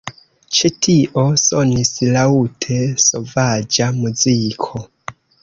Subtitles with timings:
[0.59, 4.85] Ĉe tio sonis laŭte sovaĝa muziko.